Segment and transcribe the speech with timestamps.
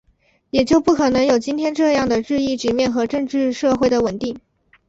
[0.49, 4.39] 也就不可能有今天这样的治疫局面和政治社会的稳定